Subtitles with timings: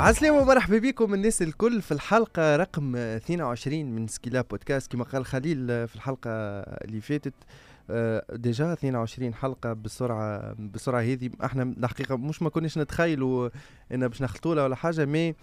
[0.00, 4.92] عسلامة ومرحبا بكم الناس الكل في الحلقة رقم 22 من سكيلا بودكاست.
[4.92, 6.30] كما قال خليل في الحلقة
[6.60, 7.34] اللي فاتت
[7.90, 11.30] آه، déjà 22 حلقة بسرعة بسرعة هذه.
[11.44, 13.48] إحنا الحقيقة مش ما كناش نتخيلوا
[13.94, 15.34] إن باش نخلطوا ولا حاجة mais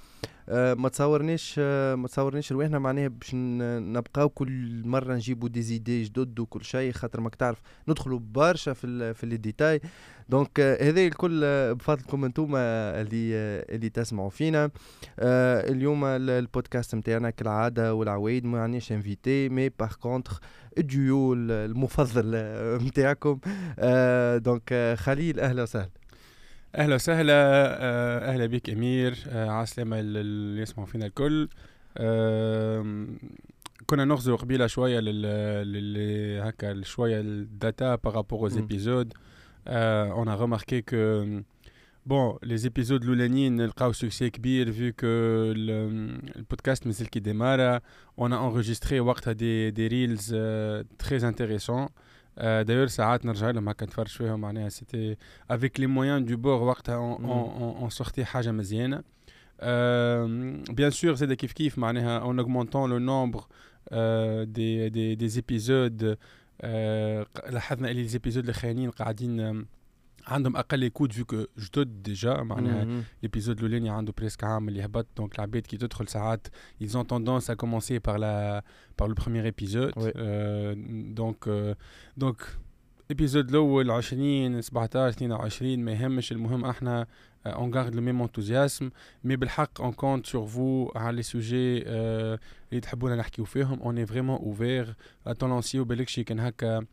[0.49, 6.03] آه، ما تصورنيش آه، ما تصورنيش رواحنا معناها باش نبقاو كل مرة نجيبوا des idées
[6.03, 9.81] جدد وكل شيء خاطر ماك تعرف ندخلوا برشا في في les détails.
[10.29, 11.41] donc هذا الكل
[11.75, 13.33] بفضلكم أنتم اللي
[13.75, 14.71] اللي تسمعوا فينا.
[15.19, 20.39] اليوم البودكاست نتاعنا كالعادة والعوايد ما عندناش invité mais par contre
[20.77, 22.35] ال duo المفضل
[22.87, 23.39] نتاعكم
[24.43, 26.06] donc خليل أهلا وسهلا.
[26.74, 27.32] اهلا وسهلا
[28.30, 31.48] اهلا بك امير عسلامة اللي يسمعوا فينا الكل
[33.86, 39.12] كنا نغزو قبيله شويه لل هكا شويه الداتا بارابور aux épisodes
[39.68, 41.42] Euh, on a remarqué que
[42.04, 47.80] bon, les épisodes l'oulanine le succès kbir vu que le, podcast Misil qui démarre,
[48.16, 48.98] on a enregistré
[49.36, 51.90] des, des reels euh, très intéressants.
[52.40, 53.18] Euh, d'ailleurs, ça
[54.70, 58.52] c'était avec les moyens du bord, on, on, on, on sortait haja
[59.62, 63.48] euh, bien sûr, c'est des kif kif, en augmentant le nombre
[63.90, 66.16] des, des, des épisodes
[67.50, 69.66] لاحظنا اللي ليزيبيزود الاخرانيين قاعدين
[70.27, 71.25] عندهم أقل écoutes vues
[71.57, 76.47] جدد déjà معناها l'épisode الاولاني عنده presque عام اللي هبط donc العباد كي تدخل ساعات
[76.83, 78.63] ils ont tendance à commencer par la
[78.97, 79.93] par le premier épisode.
[79.97, 80.11] Oui.
[80.15, 80.75] euh,
[81.19, 81.73] donc euh,
[82.17, 82.37] donc
[83.11, 86.65] ال épisode الأول 20 17 22 ما يهمش المهم.
[86.65, 87.07] إحنا
[87.45, 88.89] on garde le même enthousiasme
[89.23, 93.79] mais بالحق on compte sur vous على les sujets اللي تحبونا نحكيو فيهم.
[93.81, 94.95] on est vraiment ouverts
[95.39, 96.85] تونونسيو بالك شي كان هكا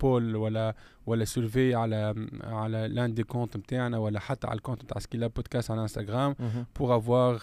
[0.00, 0.74] بول ولا
[1.06, 5.26] ولا سولفي على على l'un des comptes نتاعنا ولا حتى على ال compte نتاع سكيلا
[5.26, 6.34] بودكاست على انستغرام
[6.78, 7.40] pour avoir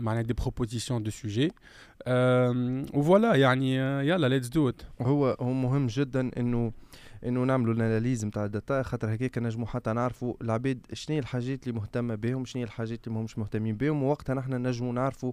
[0.00, 1.52] معناها des propositions de sujets
[2.94, 3.76] و voilà يعني
[4.08, 6.72] يلا let's do it هو هو مهم جدا انه
[7.26, 8.82] إنه نعملوا ال analyse نتاع ال data.
[8.82, 13.38] خاطر هكاك نجموا حتى نعرفوا العباد شنو الحاجات اللي مهتمة بهم شنو الحاجات اللي ماهمش
[13.38, 14.02] مهتمين بهم.
[14.02, 15.32] ووقتها نحن نجموا نعرفوا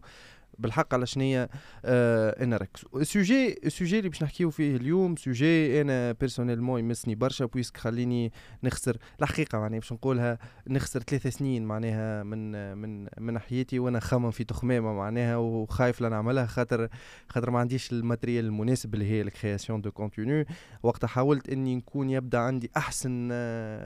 [0.59, 1.47] بالحق على شنو
[1.85, 7.78] آه نركزوا السوجي السوجي اللي باش نحكيو فيه اليوم sujet أنا personnellement يمسني برشا puisque
[7.78, 8.31] خليني
[8.63, 8.97] نخسر.
[9.22, 14.44] الحقيقة معناها باش نقولها نخسر ثلاث سنين معناها من من من حياتي وأنا خمم في
[14.44, 16.90] تخمامة معناها وخايف لا نعملها خاطر
[17.29, 20.45] خاطر ما عنديش ال matériel المناسب اللي هي ال création de contenu
[20.84, 23.29] وقتها حاولت إني نكون يبدأ عندي أحسن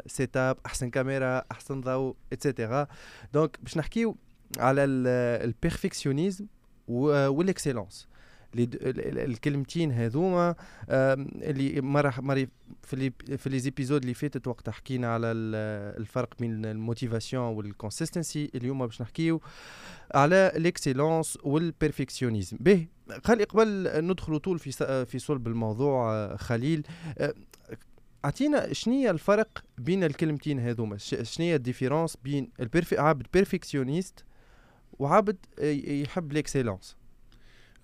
[0.08, 2.88] setup أحسن كاميرا أحسن ضوء et cetera
[3.34, 4.18] donc باش نحكيو
[4.58, 6.46] على ال perfectionnisme
[6.92, 8.08] و ال excellence
[8.56, 10.56] الكلمتين هذوما
[10.90, 12.47] اللي مره مره
[12.84, 17.52] في les في les épisodes اللي فاتت وقت حكينا على الفرق بين ال motivation و
[17.52, 19.41] ال consistency اليوم باش نحكيو
[20.16, 22.88] على ال excellence و ال perfectionnisme به
[23.24, 26.84] خلي قبل ندخلوا طول في في صلب الموضوع خليل.
[28.25, 34.25] أعطينا شنو الفرق بين الكلمتين هذوما؟ شنو ال différence بين ال perf عبد perfectionniste
[35.01, 35.38] وعبد
[35.88, 36.96] يحب l'excellence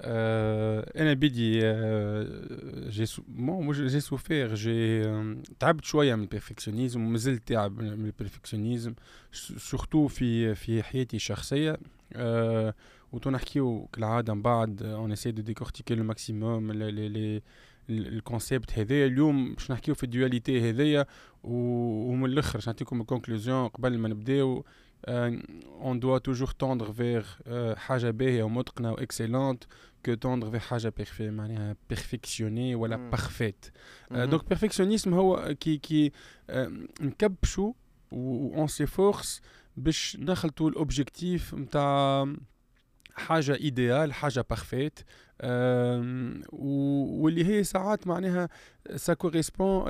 [0.01, 7.06] آه أنا بدي آه j'ai souvent j'ai souffert j'ai آه تعبت شوية من ال perfectionnisme
[7.05, 8.94] ومازلت تعب من ال perfectionnisme
[9.58, 11.78] surtout في في حياتي الشخصية.
[12.13, 12.73] آه
[13.11, 17.41] وتو نحكيو كالعادة من بعد on essaie de décortiquer le maximum les
[17.90, 19.05] ال concept هذايا.
[19.05, 21.05] اليوم باش نحكيو في ال dualité هذايا
[21.44, 24.66] ومن الأخر باش نعطيكم ال conclusion قبل ما نبداو.
[25.08, 27.25] on doit toujours tendre vers
[27.75, 29.63] حاجة باهيه ومتقنه و excellente
[30.06, 33.66] que tendre vers حاجة parfait معناها perfectionné ولا parfaite
[34.12, 36.12] donc perfectionnisme هو كي كي
[37.01, 37.73] نكبشو
[38.13, 39.41] on se force
[39.78, 42.28] باش نخلطوا ال objectif نتاع
[43.16, 45.00] حاجة idéale حاجة parfaite
[46.52, 48.50] واللي هي ساعات معناها
[48.96, 49.84] ça correspond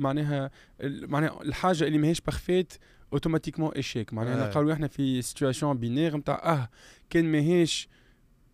[0.00, 0.50] معناها
[0.82, 2.72] معناها الحاجة اللي ماهيش parfaite
[3.12, 4.46] automatiquement échec معناها آه.
[4.46, 6.68] نلقاو إحنا في situation binaire نتاع آه
[7.10, 7.88] كان ماهيش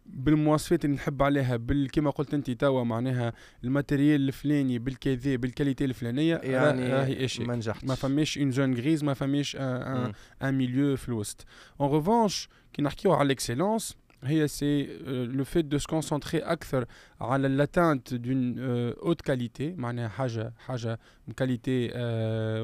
[0.06, 3.32] بالمواصفات اللي نحب عليها بال كما قلت أنت توا معناها
[3.64, 7.84] ال matériel الفلاني بالكذا بال qualité الفلانية يعني راهي échec ما نجحتش.
[7.84, 10.12] ما فماش une zone grise ما فماش un
[10.42, 11.46] milieu في الوسط.
[11.80, 16.84] en revanche كي نحكيو على ال excellence هي c'est le fait de se concentrer أكثر
[17.20, 20.98] على l'atteinte d'une haute qualité معناها حاجة حاجة
[21.36, 21.90] qualité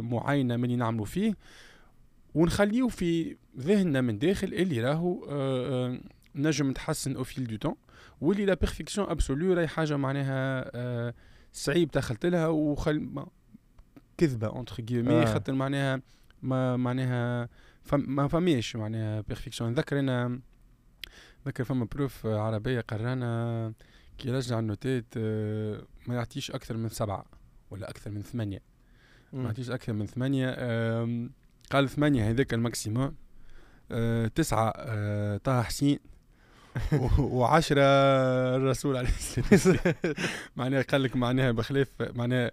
[0.01, 1.35] معينة من اللي نعملوا فيه.
[2.35, 5.27] ونخليو في ذهننا من داخل اللي راهو
[6.35, 7.75] نجم نتحسن au fil du temps
[8.21, 11.15] واللي la perfection absolue راهي حاجة معناها
[11.53, 13.25] صعيب دخلت لها وخل
[14.19, 16.03] كذبة entre guillemets خاطر معناها
[16.43, 17.49] ما معناها
[17.83, 20.41] فم ما فماش معناها perfection نذكر أنا
[21.47, 23.73] نذكر فما prof عربية قرانا
[24.19, 27.25] كي يرجع النوتات آه، ما يعطيش أكثر من سبعة
[27.71, 28.63] ولا أكثر من ثمانية.
[29.33, 30.51] ما يعطيش أكثر من ثمانية
[31.71, 33.15] قال ثمانية هذاك ال maximum
[33.93, 35.99] آه، تسعة آه، طه حسين
[37.19, 37.83] وعشرة
[38.57, 39.95] الرسول عليه الصلاة والسلام
[40.57, 42.51] معناها قال لك معناها بخلاف معناها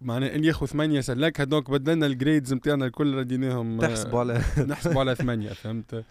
[0.00, 5.00] معناها اللي ياخذ ثمانية سلكها donc بدلنا ال grades نتاعنا الكل رديناهم تحسبوا على نحسبوا
[5.00, 6.04] على ثمانية فهمت؟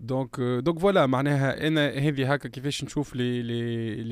[0.00, 4.02] donc donc voilà معناها أنا هذه هكا كيفاش نشوف لي لي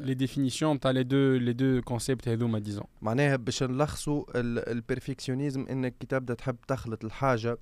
[0.00, 4.24] les définitions تاع les deux les deux concepts هذوما disons معناها باش نلخصوا
[4.72, 7.58] ال perfectionnisme إنك كي تبدا تحب تخلط الحاجة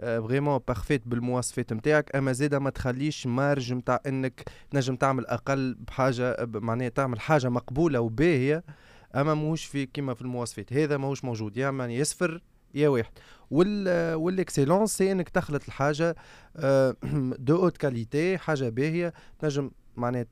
[0.00, 6.36] vraiment parfaite بالمواصفات نتاعك أما زيدا ما تخليش marge نتاع إنك تنجم تعمل أقل بحاجة
[6.54, 8.64] معناها تعمل حاجة مقبولة وباهية.
[9.14, 10.72] أما ماهوش في كيما في المواصفات.
[10.72, 11.56] هذا ماهوش موجود.
[11.56, 12.42] يا يعني يصفر
[12.74, 13.12] يا واحد.
[13.50, 16.16] وال وال excellence c'est إنك تخلط لحاجة
[17.38, 19.12] de haute qualité حاجة باهية.
[19.38, 20.26] تنجم معناها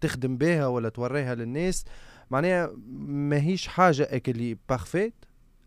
[0.00, 1.84] تخدم بها ولا توريها للناس.
[2.30, 2.70] معناها
[3.06, 5.14] ماهيش حاجة اللي parfaite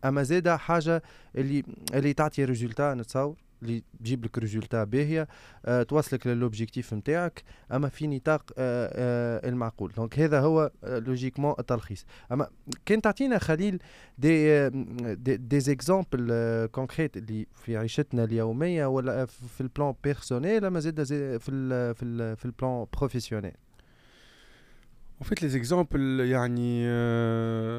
[0.04, 1.02] أما زاده حاجة
[1.36, 1.64] اللي
[1.94, 3.43] اللي تعطي résultat نتصور.
[3.64, 5.28] اللي تجيب لك résultat باهية
[5.64, 9.92] أه توصلك لل objectif نتاعك أما في نطاق أه أه المعقول.
[9.96, 12.04] donc هذا هو logiquement التلخيص.
[12.32, 12.48] أما
[12.86, 13.78] كان تعطينا خليل
[14.18, 14.68] des
[15.36, 21.48] des, exemples concrets اللي في عيشتنا اليومية ولا في ال plan personnel أما زاد في
[21.48, 23.52] ال في ال في ال plan professionnel
[25.20, 26.86] en fait les exemples يعني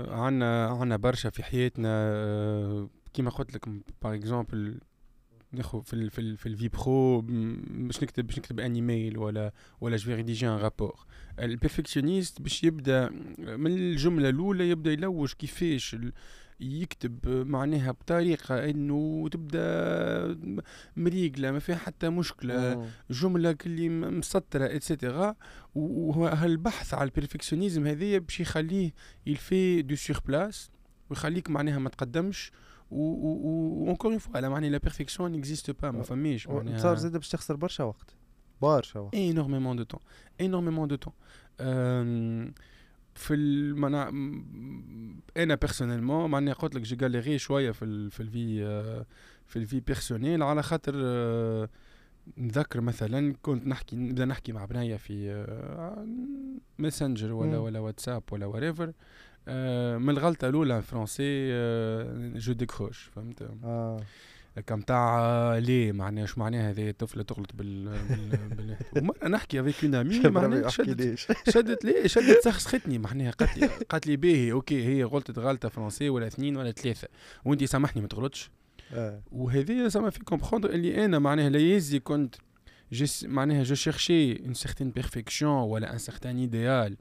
[0.09, 3.69] عندنا عندنا برشا في حياتنا كيما قلت لك
[4.03, 4.79] par exemple
[5.55, 9.17] ناخذ في ال في ال في ال vie pro باش نكتب باش نكتب un email
[9.17, 11.05] ولا ولا je rédige un rapport
[11.39, 15.95] ال perfectionniste باش يبدأ من الجملة الأولى يبدأ يلوج كيفاش
[16.59, 20.61] يكتب معناها بطريقة إنه تبدأ
[20.97, 25.35] مريقلة ما فيها حتى مشكلة جملة كلي مسطرة et cetera
[25.75, 28.93] وهالبحث على ال perfectionnisme هذايا باش يخليه
[29.25, 30.71] il fait du sur place
[31.09, 32.51] ويخليك معناها ما تقدمش.
[32.95, 37.29] و encore une fois معناها la perfection n'existe pas ما فماش معناها صار زاد باش
[37.29, 38.15] تخسر برشا وقت
[38.61, 39.99] برشا وقت énormément de temps
[40.41, 41.13] énormément de temps
[43.15, 44.09] في المنا...
[45.37, 48.11] أنا personnellement معناها قلت لك j'ai galéré شوية في ال...
[48.11, 49.05] في ال vie
[49.45, 50.93] في ال vie personnelle على خاطر
[52.37, 55.45] نذكر مثلا كنت نحكي نبدا نحكي مع بنايا في
[56.77, 58.93] ماسنجر ولا ولا واتساب ولا وريفر
[59.97, 61.51] من الغلطه الاولى français
[62.37, 63.99] je décroche فهمت؟ آه.
[64.61, 67.97] كم تاع ليه معناها شو معناها هذه الطفله تغلط بال,
[68.93, 69.31] بال...
[69.31, 71.19] نحكي avec un ami معناها شدت
[71.53, 76.09] شدت ليه شدت سخسختني معناها قالت لي قالت لي باهي OK هي غلطت غلطه français
[76.09, 77.07] ولا اثنين ولا ثلاثة.
[77.45, 78.51] وانت سامحني ما تغلطش.
[78.93, 79.21] آه.
[79.31, 82.35] وهذه سما في كومبخوندر اللي أنا معناها لا يزي كنت
[82.91, 86.97] juste معناها je cherchais une certaine perfection ولا un certain idéal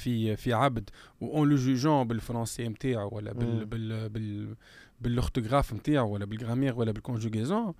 [0.00, 4.54] في في عبد و en le jugeant بالفرنسي نتاعو ولا بال بال بال
[5.00, 7.74] بال orthographe نتاعو ولا بال grammaire ولا بال conjugaison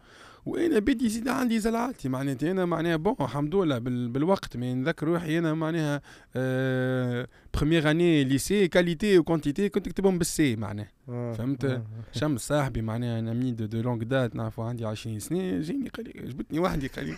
[0.46, 4.56] وأنا بدي يزيد عندي زلعاتي معناتها أنا معناها bon الحمد لله بالوقت.
[4.56, 6.02] mais نذكر روحي أنا معناها
[6.36, 10.88] آه première année lycée qualité و quantité كنت نكتبهم بالسي معناها.
[11.08, 11.32] آه.
[11.32, 11.82] فهمت؟ آه.
[12.12, 16.04] شمس صاحبي معناها أنا ami de, de longue date نعرفوا عندي 20 سنة جيني قال
[16.04, 17.16] لي جبتني وحدي قال لي.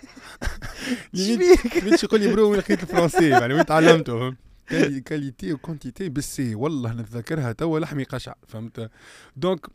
[1.92, 4.34] مش يقول لي bro وين لقيت الفرنسي؟ يعني وين تعلمته؟
[5.04, 8.90] qualité و quantité بال c والله نتذكرها توا لحمي قشع فهمت
[9.36, 9.66] donc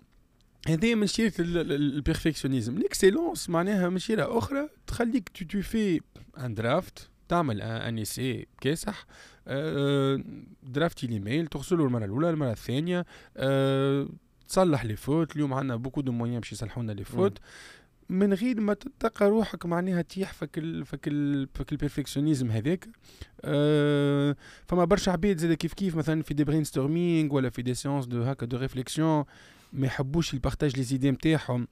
[0.67, 6.01] هذه من شيرة ال perfectionnisme l'excellence معناها من شيرة أخرى تخليك tu tu fais
[6.37, 9.05] un draft تعمل un essai كاسح
[9.47, 10.23] أه
[10.63, 13.05] درافتي الإيميل ترسله المرة الأولى المرة الثانية
[13.37, 14.09] أه
[14.47, 17.37] تصلح les fautes اليوم عندنا beaucoup de moyens باش يصلحوا لنا les fautes.
[18.09, 22.87] من غير ما تلقى روحك معناها تيح فك ال فك ال فك ال perfectionnisme هذاك.
[23.45, 24.35] أه
[24.67, 28.23] فما برشا عباد زاد كيف كيف مثلا في des brainstorming ولا في des séances de
[28.23, 29.23] هكا de réflexion
[29.73, 31.67] ما يحبوش ي partage les idées نتاعهم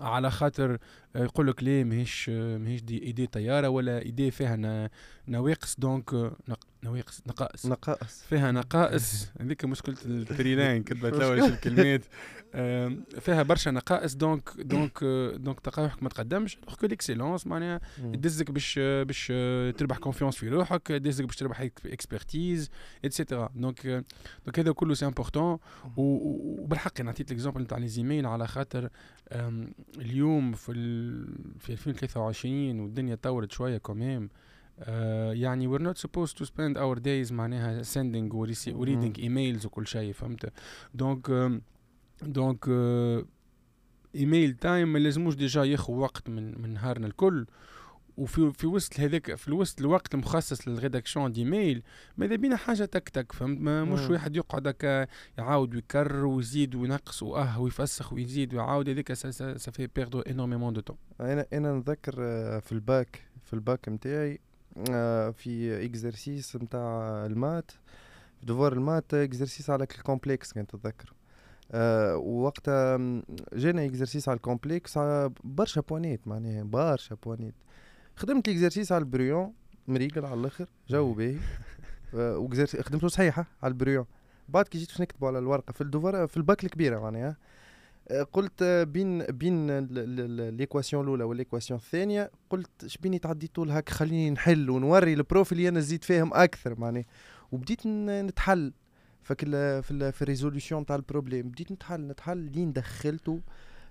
[0.00, 0.78] على خاطر
[1.16, 4.88] يقول لك ليه ماهيش ماهيش دي إيدي طيارة ولا idée فيها
[5.28, 5.76] نواقص.
[5.78, 6.32] donc
[6.84, 7.66] نواقص نقائص.
[7.66, 8.22] نقائص.
[8.28, 9.26] فيها نقائص.
[9.40, 12.04] هذيك مشكلة ال trilingue كتبت لوش الكلمات.
[13.20, 14.14] فيها برشا نقائص.
[14.14, 15.04] donc donc
[15.36, 16.58] donc تلقى روحك ما تقدمش.
[16.68, 19.26] donc l'excellence معناها تدزك باش باش
[19.78, 22.70] تربح confiance في روحك تدزك باش تربح expertise
[23.04, 23.86] et cetera donc
[24.46, 25.58] donc هذا كله c'est important
[25.96, 28.88] وبالحق أنا عطيت l'exemple نتاع les emails على خاطر
[29.98, 30.72] اليوم في
[31.58, 34.28] في 2023 والدنيا طورت شوية Uh,
[35.32, 38.46] يعني we're not supposed to spend our days معناها sending و
[38.86, 40.52] reading emails وكل شيء فهمت؟
[40.94, 41.50] donc
[42.22, 42.68] donc
[44.14, 47.46] email time ما لازموش déjà ياخذ وقت من من نهارنا الكل.
[48.16, 51.82] وفي في وسط هذاك في وسط الوقت المخصص لل rédaction des mails
[52.16, 54.10] ماذا بينا حاجة تك تك فهمت؟ ما مش.
[54.10, 55.06] واحد يقعد هكا
[55.38, 60.96] يعاود ويكرر ويزيد وينقص وأه ويفسخ ويزيد ويعاود هذاك ça fait perdre énormément de temps
[61.20, 64.38] أنا أنا نذكر آه، في الباك في الباك نتاعي آه،
[65.32, 66.80] في exercice نتاع
[67.26, 67.70] ال maths
[68.40, 71.12] في devoir ال maths exercice على ال complexe كنت تتذكر.
[71.72, 72.96] آه وقتها
[73.52, 77.54] جانا exercice على ال complexe على برشا بوانيت معناها برشا بوانيت
[78.16, 79.52] خدمت ال exercice على ال brouillon
[79.88, 81.36] مريقل على الآخر جو باهي.
[82.14, 84.04] آه، و exerci- خدمته صحيحة على ال brouillon.
[84.48, 87.36] بعد كي جيت باش نكتبوا على الورقة في ال devoir في الباك الكبيرة معناها آه،
[88.32, 89.78] قلت بين بين
[90.56, 93.18] l'équation الأولى وال équation الثانية قلت شبيني
[93.54, 97.04] طول هاك خليني نحل ونوري ال prof اللي أنا زيد فاهم أكثر معناها
[97.52, 98.72] وبديت نتحل
[99.22, 101.48] فك في في ال résolution تاع ال problème.
[101.48, 103.40] بديت نتحل نتحل لين دخلته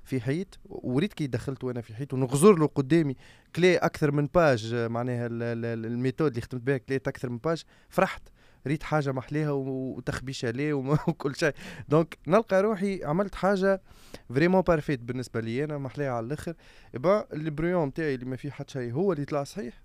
[0.04, 0.60] في حيط.
[0.70, 3.16] وريت كي دخلته أنا في حيط ونغزر له قدامي
[3.56, 7.30] كلي أكثر من page معناها ال- ال- ال- ال méthode اللي خدمت بها كليت أكثر
[7.30, 8.22] من page فرحت.
[8.68, 10.74] ريت حاجة محليها وتخبيشة ليه
[11.08, 11.54] وكل شيء.
[11.90, 13.82] donc نلقى روحي عملت حاجة
[14.30, 15.64] vraiment parfaite بالنسبة لي.
[15.64, 16.54] أنا محليها على الآخر.
[16.94, 19.82] يبقى ال brouillon تاعي اللي ما فيه حتى شيء هو اللي طلع صحيح.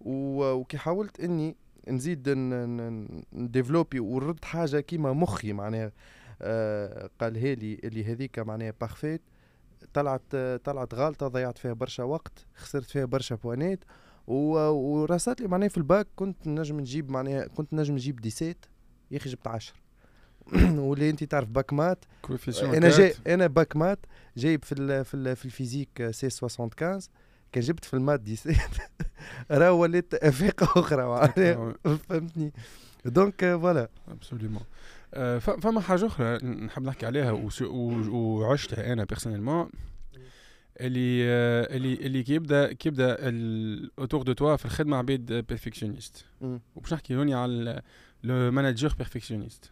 [0.00, 1.56] وكي حاولت إني
[1.88, 2.28] نزيد
[3.32, 5.92] نديفلوبي ونرد حاجة كيما مخي معناها.
[6.42, 9.22] آه قالها لي اللي هذيك معناها parfaite
[9.94, 13.86] طلعت طلعت غلطه ضيعت فيها برشا وقت خسرت فيها برشا بوانات و-
[14.26, 18.66] وراسات لي معناها في الباك كنت نجم نجيب معناها كنت نجم نجيب dix-sept
[19.10, 19.74] يا أخي جبت 10
[20.86, 22.04] واللي أنت تعرف bac maths.
[22.76, 23.98] أنا جاي أنا bac maths
[24.36, 27.00] جايب في ال في ال في ال physique six 75
[27.52, 28.56] كان جبت في ال maths dix-sept
[29.50, 31.74] راه وليت افاقه أخرى معناها.
[32.08, 32.52] فهمتني؟
[33.04, 34.62] donc voilà absolument
[35.40, 37.32] فما حاجة أخرى نحب نحكي عليها
[38.10, 39.70] وعشتها أنا personnellement
[40.80, 43.16] اللي آه، اللي اللي كي يبدا كي يبدا
[43.98, 46.24] autour de toi في الخدمة عباد perfectionnistes.
[46.76, 47.82] وباش نحكي هوني على
[48.22, 49.70] le manager perfectionniste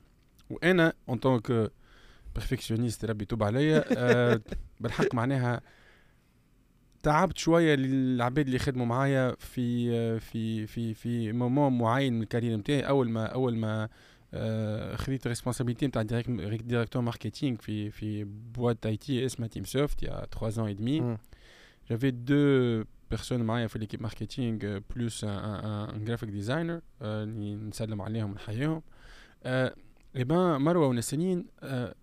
[0.51, 1.73] وأنا en tant que
[2.35, 4.41] perfectionniste ربي يتوب عليا آه،
[4.81, 5.61] بالحق معناها
[7.03, 12.26] تعبت شوية العباد اللي خدموا معايا في آه، في في في moment معين من ال
[12.26, 13.89] carrière نتاعي أول ما أول ما
[14.35, 20.51] آه، خديت responsabilité نتاع directeur marketing في في boîte IT اسمها Timsoft y a 3
[20.51, 21.19] ans et demi مم.
[21.91, 22.85] J'avais deux
[23.15, 28.03] personnes معايا في l'équipe marketing euh, plus un, un, un graphic designer euh, اللي نسلم
[28.03, 28.83] عليهم ونحييهم
[29.45, 29.75] آه
[30.17, 31.95] et ben مروه ونسنين آه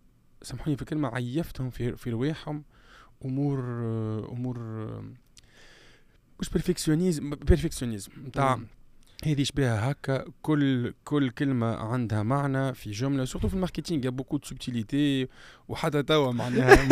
[0.41, 2.63] سامحوني في الكلمة عيفتهم في في رواحهم
[3.25, 5.03] à mort آه à mort آه
[6.39, 8.67] مش perfectionnisme perfectionnisme نتاع مم.
[9.25, 14.09] هذه شبيها هكا كل كل كلمة عندها معنى في جملة surtout في ال marketing y
[14.09, 15.27] a beaucoup de subtilités
[15.67, 16.87] وحتى توا معناها.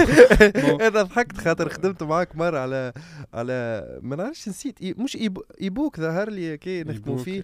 [0.87, 2.93] أنا ضحكت خاطر خدمت معاك مرة على
[3.33, 5.17] على ما نعرفش نسيت مش
[5.61, 7.43] époque ظهر لي كي نخدموا فيه.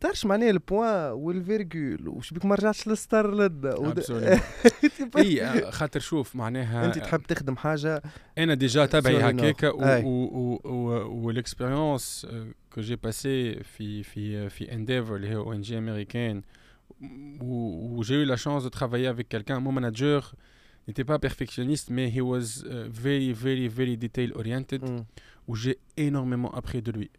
[0.00, 4.40] تعرفش معناها ال point وال virgule وش بيك ما رجعتش للستار Absolument.
[5.16, 8.02] إي آه، خاطر شوف معناها أنت تحب تخدم حاجة
[8.38, 9.70] أنا déjà تبعي هكاكا.
[11.08, 12.26] وال expérience
[12.73, 16.41] كو جي باسي في في في انديفر اللي هي او ان جي امريكان
[17.41, 20.33] où j'ai eu la chance de travailler avec quelqu'un mon manager
[20.87, 25.05] n'était pas perfectionniste mais he was uh, very very very detail oriented مم.
[25.49, 27.09] où j'ai énormément appris de lui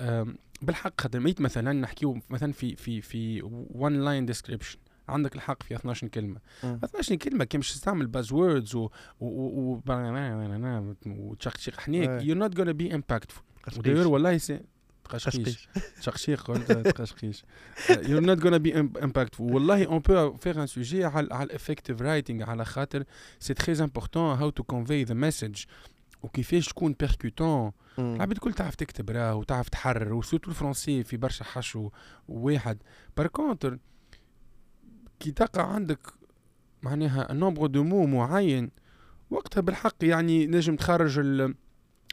[0.00, 0.28] euh,
[0.62, 3.42] بالحق خاطر ميت مثلا نحكيو مثلا في في في
[3.78, 4.76] one line description
[5.08, 6.80] عندك الحق في 12 كلمه مم.
[6.84, 9.80] 12 كلمه كي مش تستعمل باز ووردز و و و
[11.06, 12.22] وتشقشق حنيك Ouais.
[12.24, 13.78] you're not gonna be impactful قشقيش.
[13.78, 14.40] وداير والله
[15.11, 15.67] تقشقيش قشقيش
[15.99, 17.43] تشقشيق قلت تقشقيش
[17.89, 21.49] you're not gonna be im- impactful والله on peut faire un sujet على على ال
[21.49, 23.03] effective writing على خاطر
[23.39, 25.65] c'est très important how to convey the message
[26.23, 27.71] وكيفاش تكون percutant.
[27.99, 31.89] العباد الكل تعرف تكتب راه وتعرف تحرر و surtout الفرنسي في برشا حشو
[32.27, 32.77] واحد.
[33.17, 33.79] par contre
[35.19, 35.99] كي تقع عندك
[36.83, 38.71] معناها nombre de mots معين
[39.29, 41.55] وقتها بالحق يعني نجم تخرج ال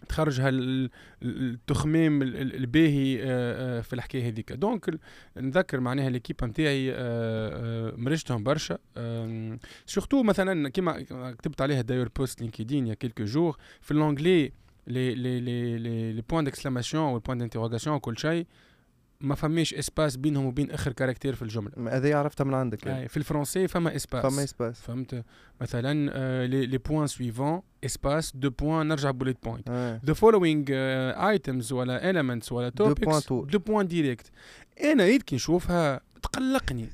[0.08, 0.90] تخرج هال
[1.22, 4.52] التخميم ال- ال- الباهي آه، آه، في الحكاية هذيك.
[4.52, 4.98] donc
[5.36, 8.78] نذكر معناها l'équipe نتاعي آه، مرجتهم برشا.
[9.86, 14.52] surtout مثلا كيما كتبت عليها داير post LinkedIn y a quelques jours في ال anglais
[14.86, 15.78] les les les
[16.12, 18.46] les points d'exclamation وال point d'interrogation وكل شيء
[19.20, 21.96] ما فماش espace بينهم وبين آخر caractère في الجملة.
[21.96, 22.86] هذه عرفتها من عندك.
[22.86, 23.04] يعني.
[23.04, 24.26] آه، في الفرنسي فما espace.
[24.26, 24.80] فما espace.
[24.80, 25.24] فهمت؟
[25.60, 30.00] مثلا آه، les les points suivants espace deux points نرجع bullet point آه.
[30.06, 33.32] the following uh, items ولا elements ولا tout.
[33.32, 34.30] deux points direct
[34.84, 36.88] أنا يد كي نشوفها تقلقني.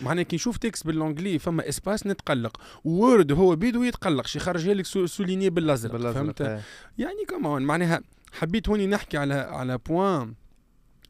[0.00, 2.60] معناها كي نشوف texte بال anglais فما espace نتقلق.
[2.84, 6.12] Word هو بيدو يتقلقش يخرجها لك souligné بالأزرق.
[6.12, 6.60] فهمت؟ إيه.
[6.98, 8.02] يعني كمان معناها
[8.32, 10.34] حبيت هوني نحكي على على point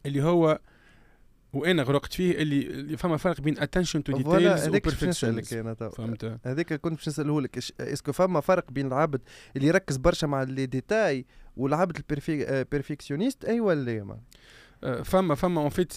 [0.07, 0.61] اللي هو
[1.55, 5.45] وأنا غرقت فيه اللي, فما فرق بين attention to voilà details و هذاك باش نسألك
[5.45, 5.91] perfectionism أنا تو.
[5.91, 9.21] فهمت؟ هذاك كنت باش نسأله لك est-ce que فما فرق بين العبد
[9.57, 12.47] اللي يركز برشا مع les détails والعبد ال perfe...
[12.47, 14.19] آه، perfectionniste اي ولا لا ما.
[14.85, 15.93] آه، فما فما en fait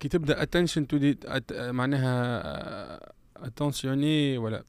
[0.00, 4.64] كي تبدأ attention to detail معناها attentionné ولا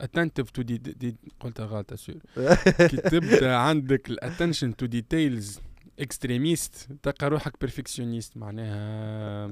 [0.00, 2.16] attentive to detail قلتها غلطه سور
[2.90, 5.60] كي تبدأ عندك ال attention to details
[5.98, 9.46] extrémiste تلقى روحك perfectionniste معناها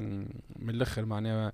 [0.56, 1.52] من الأخر معناها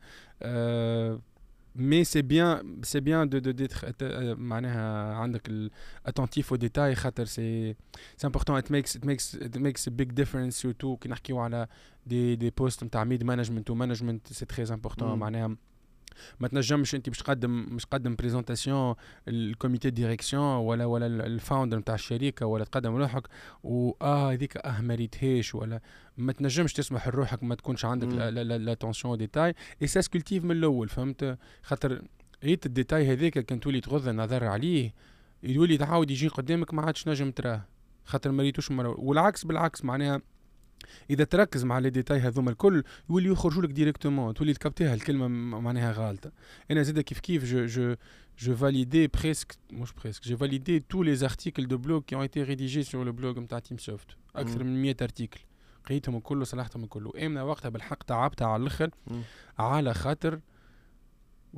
[1.76, 3.94] mais c'est bien c'est bien de d'être
[4.36, 7.76] معناها عندك ال attentif au détail خاطر c'est
[8.16, 11.66] c'est important it makes it makes it makes big difference surtout كي نحكيو على
[12.06, 15.18] des des postes نتاع mid management و management c'est très important.
[15.18, 15.56] معناها
[16.40, 18.94] ما تنجمش انت باش تقدم مش تقدم présentation
[19.28, 23.22] ال comité direction ولا ولا ال- ال founder نتاع الشركة ولا تقدم روحك
[23.62, 25.80] واه هذيك آه ما ريتهاش ولا
[26.16, 28.08] ما تنجمش تسمح لروحك ما تكونش عندك.
[28.58, 32.02] l'attention détail et ça se cultive من الأول فهمت خاطر
[32.44, 34.94] ريت ال détail هذاك كان تولي تغض النظر عليه
[35.42, 37.62] يولي تعاود يجي قدامك ما عادش نجم تراه
[38.04, 40.20] خاطر ما ريتوش مره والعكس بالعكس معناها
[41.10, 45.28] إذا تركز مع les détails هذوما الكل يولي يخرجوا لك directement تولي تكابتيها الكلمة
[45.60, 46.32] معناها غالطة.
[46.70, 47.96] أنا زاد كيف كيف je je
[48.38, 52.42] j'ai validé presque مش presque j'ai validé tous les articles de blog qui ont été
[52.42, 54.64] rédigés sur le blog نتاع Timsoft أكثر.
[54.64, 55.40] من 100 articles
[55.86, 58.90] قريتهم الكل وصلحتهم الكل وامنا وقتها بالحق تعبت على الأخر.
[59.58, 60.40] على خاطر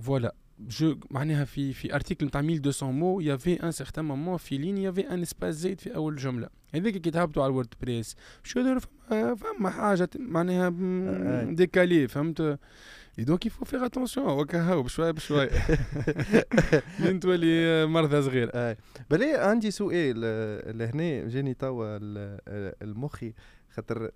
[0.03, 4.59] voilà je معناها fais في article نتاع 1200 mots y avait un certain moment في
[4.59, 6.49] ligne y avait un espace زايد في أول جملة.
[6.75, 8.79] هذيك كي تهبطوا على ال WordPress شو يدير
[9.37, 11.45] فما حاجة معناها آه.
[11.45, 12.41] décalée فهمت؟
[13.19, 15.49] et donc il faut faire attention وكا هاو بشوي بشوي.
[17.01, 18.77] لين تولي مرضى صغير آه.
[19.11, 23.35] بلي عندي سؤال آه، لهنا جاني توا ال- آه، المخي.
[23.71, 24.11] خاطر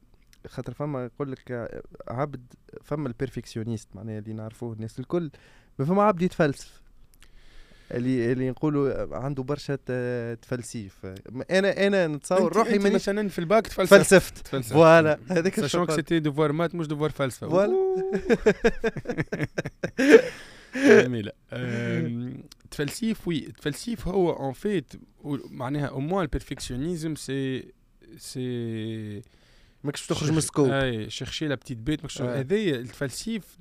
[0.46, 5.30] خاطر فما يقول لك آه، عبد فما ال perfectionniste معناها اللي نعرفوه الناس الكل.
[5.78, 6.78] فما عبد يتفلسف.
[7.90, 9.76] اللي اللي نقولوا عنده برشا
[10.42, 11.06] تفلسيف.
[11.50, 15.18] أنا أنا نتصور روحي مانيش مثلا في الباك تفلسف فلسفت voilà.
[15.28, 15.94] sachant que الشغل.
[15.94, 17.74] سيتي دوفوار مات مش دوفوار فلسفه فوالا.
[21.02, 21.32] جميلة.
[21.52, 24.92] أم، تفلسيف oui تفلسيف هو en fait
[25.50, 27.72] معناها au moins ال perfectionnisme c'est
[28.16, 29.22] c'est
[29.84, 32.22] ماكش تخرج من ال scope et chercher la petite bête ماكش.
[32.22, 33.58] هذايا التفلسيف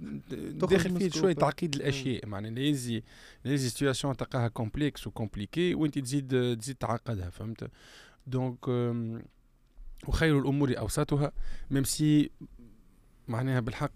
[0.70, 1.34] داخل فيه شوية.
[1.34, 3.04] تعقيد الأشياء معناها les
[3.46, 7.72] les situations تلقاها complexes و compliquées وانت تزيد تزيد تعقدها فهمت
[8.28, 8.68] donc
[10.08, 11.32] وخير الأمور أوسطها
[11.72, 12.32] même si
[13.28, 13.92] معناها بالحق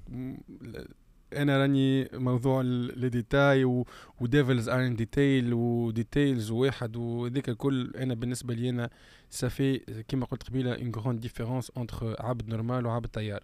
[1.33, 3.63] أنا راني موضوع les détails
[4.21, 7.91] و devil's are in detail و details واحد وذيك الكل.
[7.97, 8.89] أنا بالنسبة لي أنا
[9.29, 13.43] سافي كيما قلت قبيلة une grande différence entre عبد normal وعبد طيار.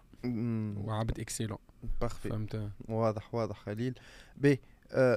[0.86, 1.58] وعبد excellent
[2.02, 3.94] parfait فهمت؟ واضح واضح خليل.
[4.38, 4.60] ben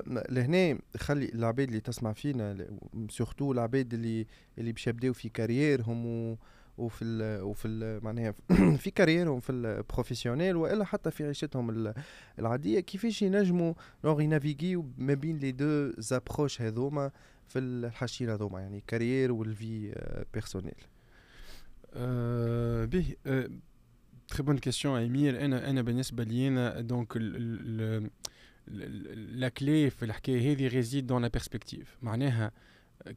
[0.06, 2.66] م- لهنا خلي العباد اللي تسمع فينا
[3.11, 4.26] surtout العباد اللي
[4.59, 6.37] اللي باش يبداو في carrière هم و
[6.80, 8.34] وفي ال وفي ال معناها
[8.76, 11.94] في carrière هم في ال professionnelle وإلا حتى في عيشتهم ال-
[12.38, 12.80] العادية.
[12.80, 17.10] كيفاش ينجموا donc ي naviguer و ما بين les deux approches هذوما
[17.48, 19.94] في الحاجتين هذوما يعني carrière وال vie
[20.35, 20.74] personnelle
[22.86, 23.14] به
[24.28, 27.16] très bonne question امير أنا أنا بالنسبة لي أنا donc
[29.16, 32.52] la clé في الحكاية هذه réside dans la perspective معناها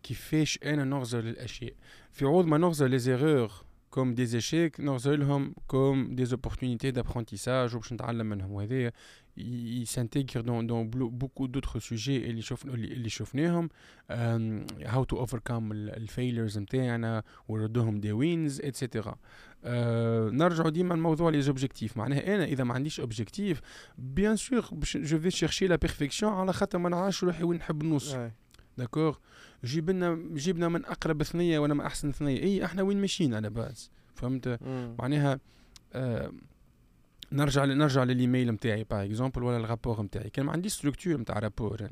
[0.03, 1.73] كيفاش أنا نغزر للاشياء
[2.11, 3.51] في عوض ما نغزر les erreurs
[3.93, 8.91] comme des échecs نغزر لهم comme des opportunités d'apprentissage وباش نتعلم منهم وهذايا
[9.37, 13.69] il s'intègre dans dans beaucoup d'autres sujets اللي شوف اللي, اللي شفناهم
[14.85, 19.15] how to overcome ال failures نتاعنا وردهم des wins et cetera
[20.31, 23.61] نرجعوا ديما لموضوع les objectifs معناها أنا اذا ما عنديش objectif
[23.97, 28.31] bien sûr je vais chercher la perfection على خاطر ما نعرفش روحي وين نحب نوصل
[28.77, 29.19] d'accord
[29.65, 32.43] جيب لنا جيبنا من أقرب ثنية ولا من أحسن ثنية.
[32.43, 34.59] إي إحنا وين ماشيين على base فهمت؟
[34.99, 35.39] معناها
[35.93, 36.31] آه
[37.31, 41.39] نرجع نرجع للإيميل نتاعي par exemple ولا ال rapport نتاعي كان ما عنديش structure نتاع
[41.39, 41.87] rapport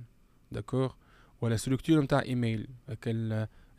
[0.51, 0.95] d'accord
[1.41, 2.67] ولا structure نتاع email.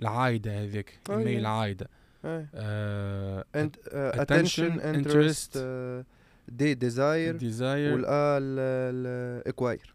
[0.02, 0.98] ال AIDA هذيك.
[1.10, 1.88] email AIDA.
[2.24, 3.42] آه.
[3.42, 6.04] uh, attention attention, interest interest, uh,
[6.48, 7.36] de desire.
[7.38, 9.94] desire والا ال acquire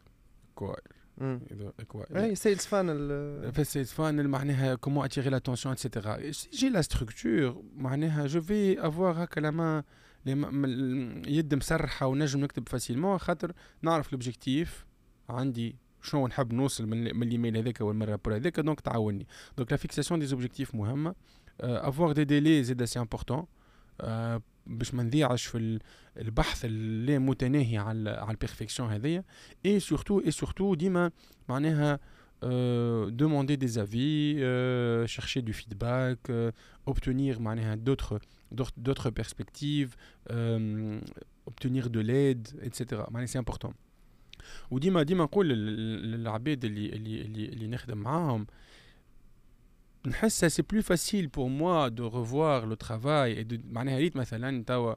[1.17, 3.07] acquire acquire et sales funnel
[3.53, 6.17] في ال sales funnel معناها comment attirer l'attention et cetera
[6.53, 9.83] j'ai la structure معناها je vais avoir هكا la main
[10.25, 13.51] اللي م- م- يد مسرحه ونجم نكتب facilement خاطر
[13.81, 14.85] نعرف l'objectif
[15.29, 19.27] عندي شنو نحب نوصل من, من الايميل هذاك ولا من ال rapport هذاك donc تعاوني
[19.57, 21.15] donc la fixation des objectifs مهمه
[21.59, 23.45] avoir des délais زيد c'est important
[24.67, 25.79] باش ما نضيعش في ال-
[26.17, 29.23] البحث اللي متناهي على على ال perfection هذيا
[29.65, 31.11] et surtout et surtout ديما
[31.49, 31.99] معناها
[33.23, 36.51] demander des avis, euh, chercher du feedback, euh,
[36.91, 38.19] obtenir معناها d'autres
[38.57, 39.91] d'autres d'autres perspectives,
[40.29, 40.99] euh,
[41.49, 43.01] obtenir de l'aide, etc.
[43.11, 43.71] معناها c'est important.
[44.71, 48.47] وديما ديما نقول لل- للعباد اللي اللي اللي, اللي نخدم معاهم
[50.07, 54.95] نحس c'est plus facile pour moi de revoir le travail معناها ريت مثلا توا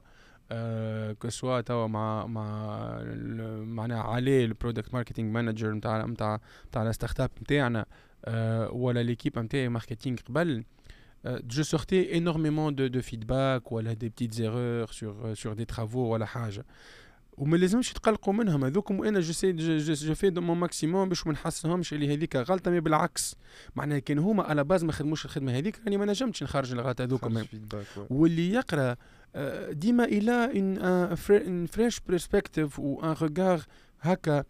[0.51, 6.05] آه que ce soit توا مع مع ال- معناها علي ال product marketing manager نتاع
[6.05, 7.85] نتاع نتاع ال start-up نتاعنا
[8.25, 10.63] آه ولا l'équipe نتاعي marketing قبل
[11.27, 15.65] euh, je sortais énormément de, de feedback ولا des petites erreurs sur, euh, sur des
[15.65, 16.65] travaux ولا حاجة.
[17.37, 18.63] وما لازمش تقلقوا منهم.
[18.65, 22.71] هذوكم وأنا je sais je, fais de mon maximum باش ما نحسهمش اللي هذيك غلطة
[22.71, 23.35] mais بالعكس.
[23.75, 27.33] معناها كان هما على base ما خدموش الخدمة هذيك راني ما نجمتش نخرج الغلط هذوكم.
[28.09, 28.95] واللي يقرأ
[29.35, 30.31] آه، ديما إلى
[31.31, 33.61] une fresh perspective و un regard
[34.01, 34.43] هكا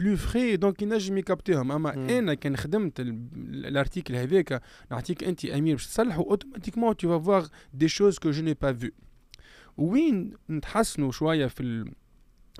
[0.00, 2.08] plus frais donc ينجم ي capter هم أما مم.
[2.08, 3.28] أنا كان خدمت ال-
[3.66, 7.42] ال article هذاك نعطيك أنت أمير باش تصلحه automatiquement tu vois
[7.74, 8.86] des choses que je n'ai pas vues
[9.78, 11.84] وين نتحسنوا شوية في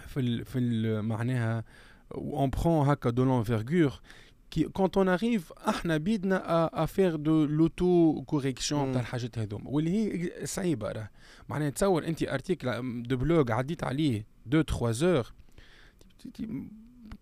[0.06, 1.64] في ال في ال معناها
[2.14, 4.00] en prenant هكا de l'envergure
[4.50, 8.92] quand on arrive إحنا بيدنا à faire de l'auto-correction مم.
[8.92, 11.10] تاع الحاجات هذوما واللي هي صعيبة راه
[11.48, 15.32] معناها تصور أنت article de blog عديت عليه deux trois heures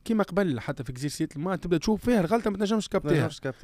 [0.05, 3.15] كيما قبل حتى في exercice ما تبدأ تشوف فيها الغلطة ما تنجمش capter،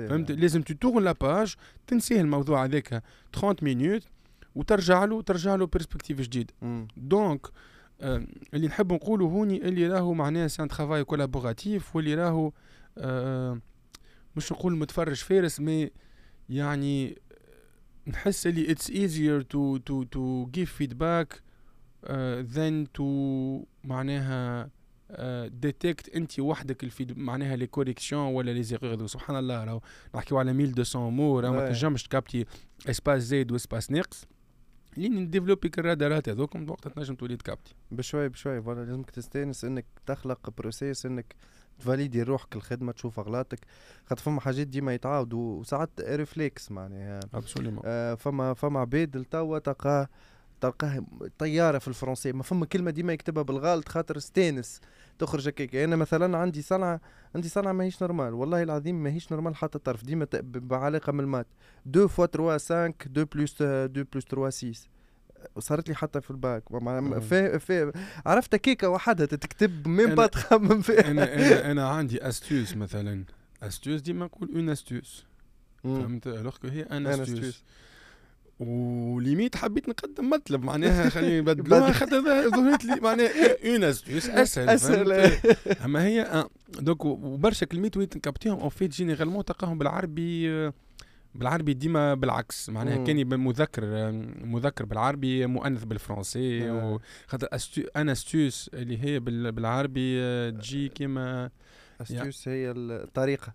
[0.08, 0.30] فهمت.
[0.30, 1.54] لازم تتourner la page
[1.86, 4.02] تنسيه الموضوع هذاك 30 minutes
[4.54, 6.50] وترجع له ترجع له perspective جديد.
[6.96, 7.50] donc آه،
[8.54, 12.52] اللي نحب نقوله هوني اللي راهو معناها c'est un travail collaboratif واللي راهو
[12.98, 13.60] آه،
[14.36, 15.90] مش نقول متفرج فارس mais
[16.48, 17.18] يعني
[18.06, 21.42] نحس اللي it's easier to to to give feedback
[22.40, 24.70] than to معناها
[25.46, 29.80] detect انت وحدك ال feed معناها les corrections ولا les erreurs سبحان الله راهو
[30.14, 31.66] نحكيو على 1200 مو راهو ما.
[31.66, 32.46] تنجمش ت capter
[32.88, 34.26] espace زايد و espace ناقص
[34.96, 39.64] لين ن développer الرادارات هذوكم وقتها تنجم تولي ت capter بشوي بشوي voilà لازمك تستأنس
[39.64, 41.34] إنك تخلق process إنك
[41.78, 43.58] ت valider روحك الخدمة تشوف أغلاطك.
[44.06, 47.20] خاطر فما حاجات ديما يتعاودوا وساعات réflexe معناها.
[47.34, 50.08] absolument آه، فما فما عباد لتوا تلقاه
[50.60, 51.04] تلقاه
[51.38, 54.80] طيارة في الفرنسي ما فما كلمة ديما يكتبها بالغلط خاطر استانس
[55.18, 55.74] تخرج هكاك.
[55.74, 57.00] أنا مثلا عندي صنعة
[57.34, 58.34] عندي صنعة ماهيش normale.
[58.34, 61.46] والله العظيم ماهيش normale حتى طرف ديما بعلاقة من ال maths.
[61.90, 64.88] 2 fois 3 5 2 plus 2 plus 3 6
[65.56, 66.62] وصارت لي حتى في الباك.
[67.20, 67.92] في في
[68.26, 71.10] عرفت كيكه وحدها تكتب ميم با تخمم فيها.
[71.10, 73.24] أنا أنا أنا عندي استوس مثلا.
[73.62, 75.24] استوس ديما نقول اون استوس
[75.84, 76.02] مم.
[76.02, 77.64] فهمت؟ الوغ هي ان استوس.
[78.60, 81.94] وليميت حبيت نقدم مطلب معناها خليني نبدلوها بدل.
[81.94, 82.20] خاطر
[82.50, 83.28] ظهرت لي معناها
[83.68, 88.90] اون استوس أسهل أسهل فهمت؟ أما هي آه، دوك وبرشا كلمات وليت نكابتيهم اون فيت
[88.90, 90.72] جينيرالمون تلقاهم بالعربي آه،
[91.34, 93.04] بالعربي ديما بالعكس معناها مم.
[93.04, 94.10] كاني مذكر آه،
[94.44, 97.00] مذكر بالعربي مؤنث بالفرنسي آه.
[97.26, 97.48] خاطر
[98.12, 101.50] استوس اللي هي بال- بالعربي آه، تجي كيما
[102.00, 103.52] استوس هي الطريقة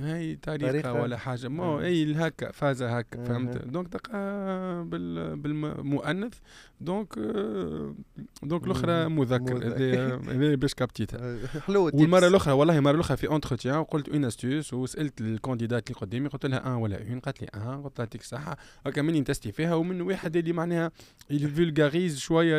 [0.00, 0.92] هاي طريقة.
[0.92, 1.82] ولا حاجة مو آه.
[1.82, 3.24] إي هكا فازة هكا آه.
[3.24, 6.32] فهمت دونك تلقى بال بالمؤنث
[6.80, 7.94] دونك آه،
[8.42, 9.08] دونك الأخرى.
[9.08, 12.26] مذكر هذايا باش كابتيتها آه، حلوة والمرة.
[12.28, 16.66] الأخرى والله المره الأخرى في اونتروتيان قلت اون استوس وسألت الكانديدات اللي قدامي قلت لها
[16.66, 20.00] ان ولا اون قالت لي ان قلت لها يعطيك الصحه هكا مني نتستي فيها ومن
[20.00, 20.90] واحد اللي معناها
[21.30, 22.58] اللي فولغاريز شوية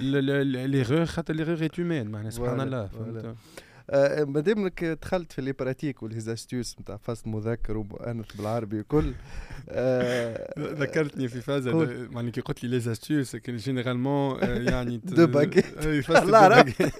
[0.00, 2.86] ليغور خاطر ليغور ايت معناها سبحان الله.
[2.86, 3.34] فهمت آه،
[4.24, 9.12] مادام انك دخلت في لي براتيك والهيزاستيوس نتاع فصل مذكر ومؤنث بالعربي وكل
[9.68, 11.72] آه، ذكرتني في فازة.
[12.10, 15.26] معني كي قلت لي لي استيوس كان جينيرالمون يعني دو راه.
[15.26, 16.94] باكيت.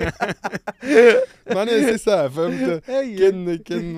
[1.50, 2.84] معناها سي سا فهمت.
[2.86, 3.92] كان كان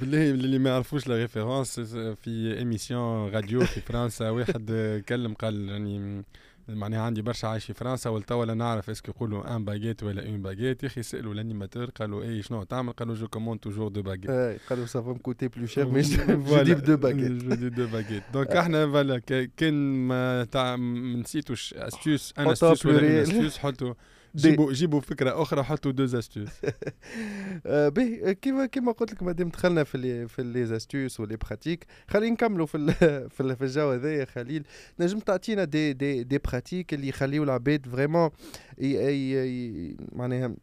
[0.00, 1.80] بالله اللي ما يعرفوش la référence
[2.24, 4.70] في émission radio في فرنسا واحد
[5.08, 6.24] كلم قال يعني
[6.68, 10.28] معناها عندي برشا عايش في فرنسا ولتوا لا نعرف est-ce que يقولوا une baguette ولا
[10.28, 13.88] un baguette يا أخي سألوا ال animateur قالوا اي شنو تعمل؟ قالوا je commande toujours
[13.88, 16.02] deux baguettes قالوا ça va me coûter plus cher mais.
[16.02, 19.18] je deux baguettes je deux baguettes donc إحنا voilà
[19.56, 19.74] كان
[20.08, 20.76] ما
[21.20, 23.22] نسيتوش astuce أنا astuce ولا.
[23.22, 23.94] astuces حطوا
[24.36, 26.48] جيبوا جيبوا فكره أخرى حطوا deux astuces
[27.66, 31.36] آه، به كيما كيما قلت لك مادام دخلنا في اللي في les astuces و les
[31.36, 32.94] pratiques خلينا نكملوا في ال
[33.30, 34.66] في, ال في الجو هذايا خليل
[35.00, 38.30] نجم تعطينا des des des pratiques اللي يخليوا العباد vraiment
[40.12, 40.54] معناها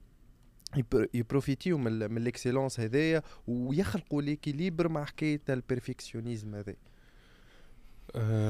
[1.14, 6.76] ي profiter و من, من ال excellence هذايا ويخلقوا l'équilibre مع حكايه ال perfectionnisme هذا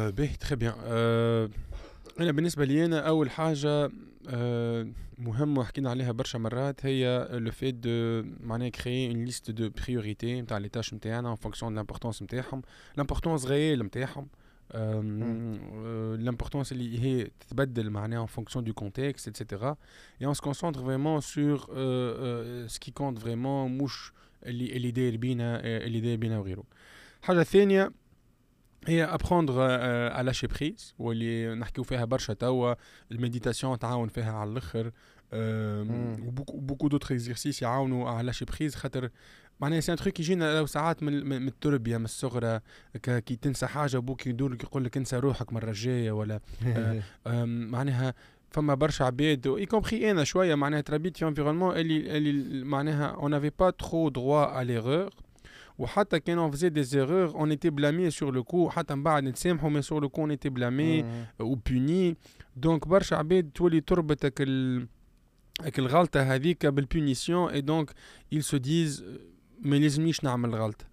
[0.09, 0.73] باهي très bien
[2.19, 3.91] أنا بالنسبة لي أنا أول حاجة
[4.29, 9.69] أه مهمة وحكينا عليها برشا مرات هي le fait de معناها créer une liste de
[9.69, 12.61] priorités نتاع les tâches نتاعنا en fonction l'importance نتاعهم
[12.97, 14.27] l'importance réelle نتاعهم
[16.25, 19.41] l'importance اللي هي تتبدل معناها en fonction du contexte etc
[20.21, 24.11] et on se concentre vraiment sur euh, euh, ce qui compte vraiment مش
[24.45, 26.63] اللي اللي داير بينا اللي داير بينا وغيره
[27.21, 27.91] حاجة ثانية
[28.87, 29.61] هي apprendre
[30.11, 32.73] على lâcher prise واللي نحكيو فيها برشا توا
[33.11, 34.91] ال méditation تعاون فيها على الأخر
[35.33, 39.09] و beaucoup d'autres exercices يعاونوا على lâcher prise خاطر
[39.59, 42.59] معناها c'est un truc يجينا لو ساعات من, من التربيه من الصغرى
[43.03, 46.39] كي تنسى حاجة أبوك يدور يقول لك انسى روحك المره الجاية ولا
[47.27, 48.13] آه معناها
[48.51, 53.31] فما برشا عباد y compris أنا شوية معناها تربيت في environnement اللي اللي معناها on
[53.31, 55.13] n'avait pas trop droit à l'erreur
[55.79, 59.23] وحتى كان on faisait des erreurs on était blâmé sur le coup حتى من بعد
[59.23, 61.05] نتسامحوا mais sur le coup on était blâmé
[61.41, 62.17] ou puni
[62.55, 64.87] donc برشا عباد تولي تربطك ال
[65.77, 67.91] الغلطه هذيك بال punition et donc
[68.35, 69.03] ils se disent
[69.61, 70.88] ما لازمنيش نعمل غلطه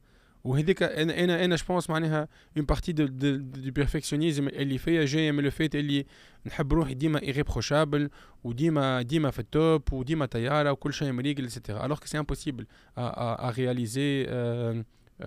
[0.47, 5.33] وهذيك أنا أنا أنا je pense معناها une partie de de perfectionnisme اللي فيا جاية
[5.33, 6.07] من le fait اللي
[6.47, 8.11] نحب روحي ديما irréprochable
[8.45, 12.19] وديما ديما في ال top وديما طيارة وكل شيء مريقل et cetera alors que c'est
[12.19, 12.67] impossible
[12.99, 14.27] à réaliser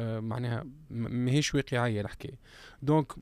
[0.03, 2.39] معناها ماهيش واقعية الحكاية.
[2.81, 3.13] donc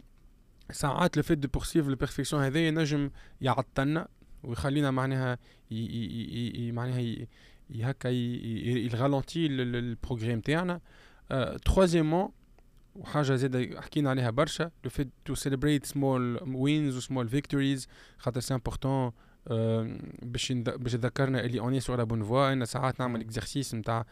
[0.72, 3.10] ساعات le de pourcif ال perfection هذايا نجم
[3.42, 4.08] يعطلنا
[4.44, 5.38] ويخلينا معناها
[6.72, 7.28] معناها
[7.82, 10.34] هكا ي ralentir ال progrès
[11.32, 12.30] نتاعنا troisièmement
[12.96, 17.88] وحاجه زاد حكينا عليها برشا le fait to celebrate small wins و small victories
[18.18, 19.12] خاطر c'est important
[20.22, 24.06] باش باش ذكرنا اللي on est sur la bonne voie ان ساعات نعمل exercice نتاع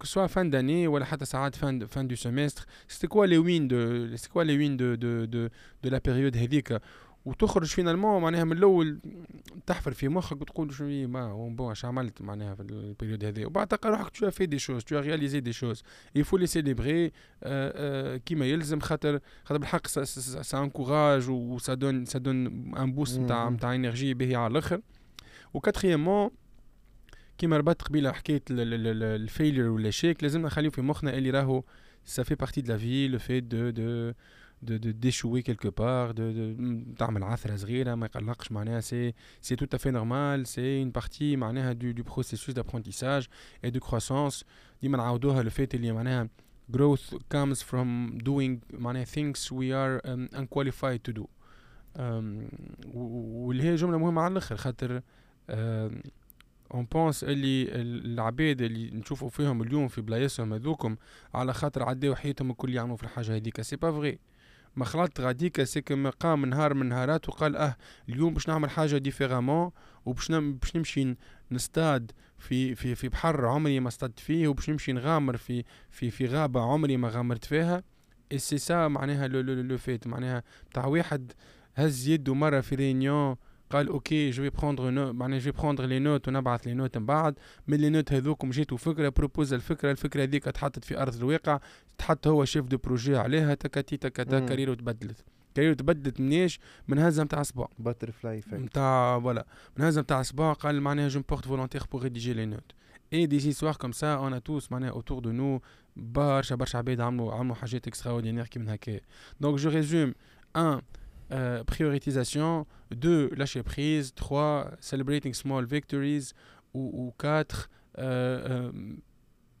[0.00, 2.66] que soit fin d'année ولا حتى ساعات fin de, fin du semestre.
[2.88, 5.50] C'était quoi les wins de c'était quoi les wins de de de
[5.82, 6.80] de la période هذيك
[7.24, 8.98] وتخرج finalement معناها من الأول
[9.66, 13.46] تحفر في مخك وتقول je me pense اش عملت معناها في ال période هذه.
[13.46, 15.82] وبعد تلقى روحك تو fais des choses tu réalises des choses
[16.14, 17.12] il faut les célébrer
[18.26, 23.48] كيما يلزم خاطر خاطر بالحق ça encourage و ça donne ça donne ان boost نتاع
[23.48, 24.80] نتاع énergie باهي على الآخر.
[25.54, 26.30] و quatrièmement
[27.38, 31.62] كيما ربطت قبيلة حكايه ال failure ولا شيك لازم نخليو في مخنا اللي راهو
[32.04, 34.12] ça fait partie de la vie, le fait de de
[34.62, 39.78] d'échouer quelque part de de تعمل عثره صغيره ما يقلقش معناها سي سي tout à
[39.78, 43.28] fait normal c'est une partie معناها du du processus d'apprentissage
[43.62, 44.44] et de croissance.
[44.82, 46.28] ديما نعاودوها لو فات اللي معناها
[46.72, 51.24] growth comes from doing معناها things we are um, unqualified to do.
[51.98, 52.02] Um,
[52.94, 55.02] واللي هي جمله مهمه على الآخر خاطر
[56.74, 60.96] اون بونس اللي العباد اللي نشوفوا فيهم اليوم في بلايصهم هذوكم
[61.34, 64.18] على خاطر عداو حياتهم الكل يعملوا في الحاجة هذيك سي با فغي
[64.76, 67.76] ما خلطت غاديك سيك ما قام نهار من نهارات وقال آه
[68.08, 69.70] اليوم باش نعمل حاجة ديفيرامون
[70.04, 71.16] وباش باش نمشي
[71.50, 76.26] نستاد في في في بحر عمري ما اصطدت فيه وباش نمشي نغامر في في في
[76.26, 77.82] غابة عمري ما غامرت فيها.
[78.32, 80.42] اي سي سا معناها le le, le fait معناها
[80.74, 81.32] تاع واحد
[81.74, 83.36] هز يده مرة في réunion
[83.70, 87.06] قال OK je vais prendre nos معناها je prendre les notes ونبعث les notes من
[87.06, 87.34] بعد.
[87.68, 89.90] من les notes هذوكم جيتو فكره propose الفكرة.
[89.90, 91.60] الفكرة هذيك تحطت في أرض الواقع.
[91.98, 96.60] تحط هو chef de projet عليها تكاتي تكاتا carrière و تبدلت carrière و تبدلت منيش؟
[96.88, 101.46] من هزه نتاع صباع butterfly نتاع voilà من هزه نتاع صباع قال معناها je porte
[101.46, 102.72] volontaire pour rédiger les notes
[103.12, 105.60] et des histoires comme ça, on pense معناها autour de nous
[105.96, 109.00] برشا برشا عباد عملوا عملوا حاجات extraordinaires كي من هكا
[109.40, 110.14] donc je résume,
[110.56, 110.82] un
[111.32, 112.66] Euh, priorisation.
[112.90, 113.30] 2.
[113.36, 114.14] Lâcher prise.
[114.14, 114.70] 3.
[114.80, 116.32] Celebrating small victories.
[116.74, 117.70] Ou 4.
[117.98, 118.72] Euh, euh,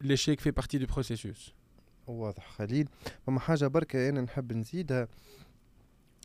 [0.00, 1.54] l'échec fait partie du processus.
[2.06, 2.88] واضح خليل
[3.26, 5.08] فما حاجة بركة أنا نحب نزيدها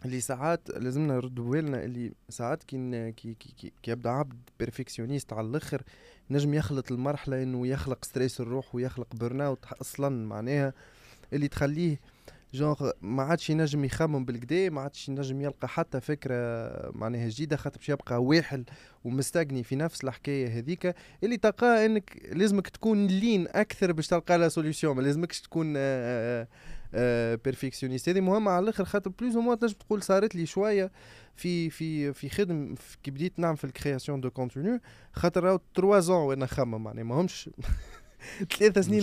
[0.06, 5.82] اللي ساعات لازمنا نردوا بالنا اللي ساعات كي كي كي, يبدأ عبد perfectionniste على الأخر
[6.30, 10.74] نجم يخلط المرحلة إنه يخلق stress الروح ويخلق burn out أصلا معناها
[11.34, 12.00] اللي تخليه
[12.54, 16.36] جونغ ما عادش ينجم يخمم بالكدا ما عادش ينجم يلقى حتى فكرة
[16.92, 18.66] معناها جديدة خاطر باش يبقى واحل
[19.04, 24.50] ومستغني في نفس الحكاية هذيك اللي تلقاه إنك لازمك تكون لين أكثر باش تلقى لها
[24.50, 25.74] solution ما لازمكش تكون
[27.36, 30.92] perfectionniste هذه مهمة على الأخر خاطر plus moi تنجم تقول صارت لي شوية
[31.36, 34.82] في في في خدم كي بديت نعمل في ال création de contenu
[35.14, 37.50] خاطر راهو 3 زون وأنا نخمم معناها ماهمش.
[38.58, 39.02] ثلاثة سنين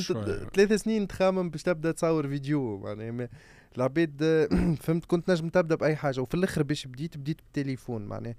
[0.54, 3.28] ثلاثة سنين تخمم باش تبدأ تصور فيديو معناها
[3.76, 4.48] العباد
[4.82, 8.34] فهمت كنت نجم تبدأ بأي حاجة وفي الأخر باش بديت بديت بالتليفون معناها.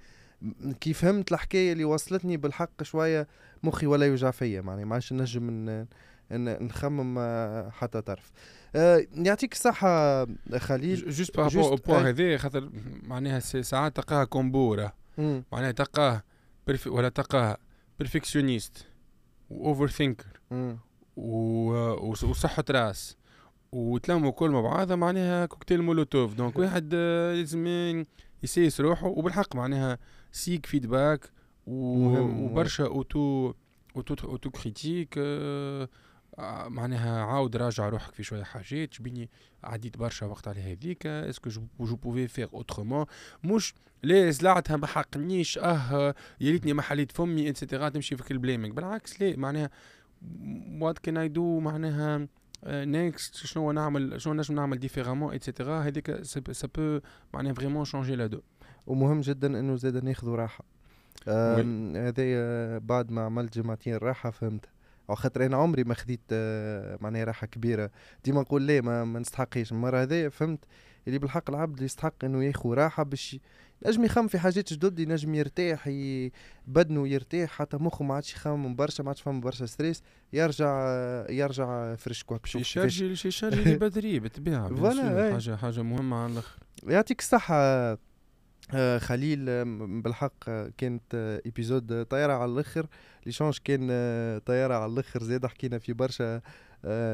[0.82, 3.28] كي فهمت الحكاية اللي وصلتني بالحق شوية
[3.64, 5.86] مخي ولا يوجع فيا معناها ما عادش نجم
[6.32, 7.20] نخمم
[7.72, 8.32] حتى طرف.
[8.76, 10.26] آه، يعطيك الصحة
[10.58, 11.10] خليل.
[11.10, 12.70] juste par rapport au point هذا خاطر
[13.04, 14.94] معناها ساعات تلقاها كومبورة.
[15.52, 16.24] معناها تلقاه
[16.86, 17.58] ولا تلقاه
[18.00, 18.93] perfectionniste
[19.50, 20.40] و overthinker
[21.16, 23.18] وصحة رأس.
[23.72, 26.34] وتلموا كل مع بعضها معناها cocktail Molotov.
[26.34, 27.68] donc واحد آه، لازم
[28.44, 29.98] يسيس روحه وبالحق معناها
[30.32, 31.32] seek feedback
[31.68, 33.54] وبرشا auto
[33.96, 35.16] auto autocritique
[36.68, 39.30] معناها عاود راجع روحك في شوية حاجات شبيني
[39.64, 43.06] عديت برشا وقت على هذيك est-ce que je pouvais faire autrement
[43.44, 48.32] مش لا زلعتها ما حقنيش آه يا ريتني ما حليت فمي et cetera تمشي في
[48.32, 49.70] ال blaming بالعكس لا معناها
[50.82, 52.28] what can I do معناها
[52.68, 57.00] next شنو نعمل شنو نجم نعمل différemment et cetera هذيك ça peut
[57.34, 58.42] معناها vraiment changer la donne
[58.88, 60.66] ومهم جدا إنه زاد ناخذوا راحة.
[61.28, 64.66] هذايا بعد ما عملت جمعتين راحة فهمت.
[65.10, 67.92] أو خاطر أنا عمري ما خديت آه، معناها راحة كبيرة.
[68.24, 69.72] ديما نقول لا ما, ما نستحقيش.
[69.72, 70.60] المرة هذيا فهمت؟
[71.08, 73.38] اللي بالحق العبد يستحق إنه ياخذ راحة باش
[73.86, 75.90] ينجم يخمم في حاجات جدد ينجم يرتاح
[76.68, 77.50] بدنه يرتاح.
[77.50, 80.02] حتى مخه ما عادش يخمم برشا ما عادش فهم برشا stress.
[80.34, 80.96] يرجع
[81.30, 84.68] يرجع frais quoi يشارجي يشارجي بدري بالطبيعة
[85.34, 86.60] حاجة حاجة مهمة على الأخر.
[86.88, 87.56] يعطيك الصحة.
[87.56, 87.98] آه،
[89.00, 89.46] خليل
[90.02, 92.88] بالحق آه، كانت épisode طياره على الأخر.
[93.26, 93.88] l'échange كان
[94.46, 96.42] طياره على الأخر زاد حكينا في برشا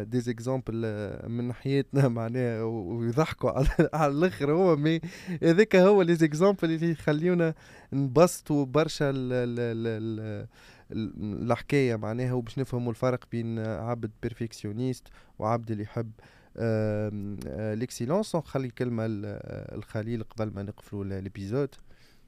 [0.04, 0.82] des exemples
[1.28, 3.52] من حياتنا معناها ويضحكوا
[3.98, 5.02] على الأخر هو mais
[5.44, 7.54] هذاك هو les exemples اللي يخليونا
[7.94, 9.12] نبسطوا برشا
[10.92, 11.96] الحكاية.
[11.96, 15.08] معناها وباش نفهموا الفرق بين عبد perfectionniste
[15.40, 16.12] وعبد اللي يحب
[17.76, 21.76] l'excellence نخلي الكلمة الخليل قبل ما نقفلوا l'épisode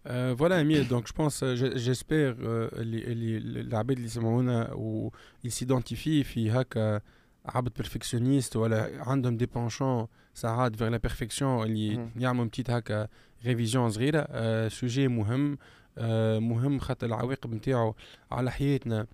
[0.07, 1.43] Euh, voilà Emile, donc je pense,
[1.85, 7.01] j'espère العباد اللي يسمعونا و s'identifient في هكا
[7.45, 13.07] عبد perfectionniste ولا عندهم des penchants ساعات vers la perfection اللي يعملوا petite هكا
[13.45, 15.57] révision صغيرة آه sujet مهم
[15.97, 17.95] آه مهم خاطر العواقب نتاعو
[18.31, 18.99] على حياتنا.
[19.01, 19.07] آه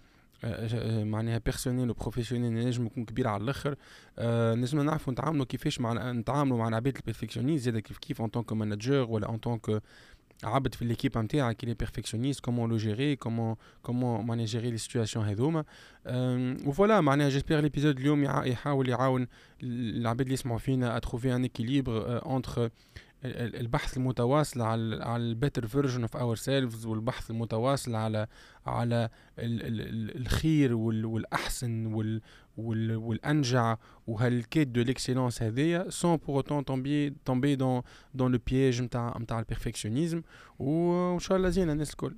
[1.04, 3.76] معناها personnelle و professionnelle نجم يكون كبير على الآخر.
[4.17, 8.27] آه نجم نعرفوا نتعاملوا كيفاش مع نتعاملوا مع العباد ال perfectionnistes زاد كيف كيف en
[8.27, 9.82] tant que manager ولا en tant que
[10.43, 15.25] عبد في l'équipe نتاعك اللي perfectionniste comment le gérer comment comment معناها gérer les situations
[15.26, 15.63] هذوما.
[16.65, 19.28] و voilà معناها j'espère l'épisode اليوم يحاول يعاون
[19.63, 22.69] العباد اللي يسمعوا فينا à trouver un équilibre entre
[23.35, 28.27] البحث المتواصل على على ال better version of ourselves والبحث المتواصل على
[28.65, 29.09] على
[29.39, 32.21] الخير والأحسن وال
[32.95, 33.77] والأنجع.
[34.08, 37.82] وهال quête de l'excellence هذيا sans pour autant tomber tomber dans
[38.13, 40.21] dans le piège نتاع نتاع ال perfectionnisme
[40.59, 42.15] وإن شاء الله زين الناس الكل.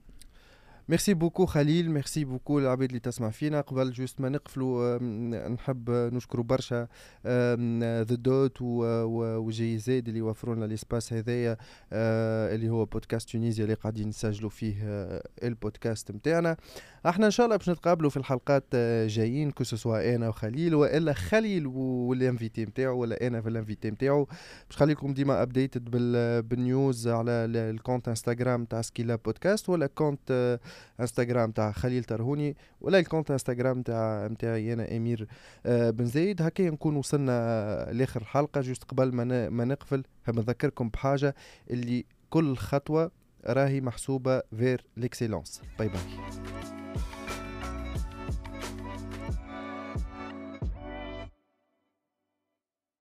[0.89, 3.62] merci beaucoup خليل merci beaucoup العباد اللي تسمع فينا.
[3.62, 4.97] قبل juste ما نقفلوا
[5.47, 6.88] نحب نشكروا برشا
[8.04, 11.58] ذا دوت وجي زيد اللي وفروا لنا ال espace هذايا
[11.93, 16.58] آه، اللي هو بودكاست تونيزيا اللي قاعدين نسجلوا فيه آه، البودكاست نتاعنا
[17.06, 21.67] إحنا إن شاء الله باش نتقابلوا في الحلقات آه، جايين كو أنا وخليل وإلا خليل
[21.67, 24.23] وال invité نتاعو ولا أنا في ال invité نتاعو
[24.69, 25.89] باش خليكم ديما updated
[26.49, 30.59] بال news على ال compte انستغرام تاع سكيلا بودكاست ولا compte
[30.99, 35.27] انستغرام تاع خليل ترهوني ولا ال compte انستغرام تاع نتاعي أنا أمير
[35.65, 36.41] آه، بن زايد.
[36.41, 40.03] هكا نكون وصلنا لآخر الحلقة juste قبل ما ما نقفل.
[40.29, 41.35] نذكركم بحاجة
[41.69, 43.11] اللي كل خطوة
[43.45, 46.78] راهي محسوبة vers l'excellence bye bye